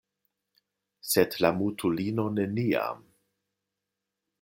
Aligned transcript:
Sed 1.09 1.37
la 1.45 1.53
mutulino 1.59 2.27
neniam 2.39 3.09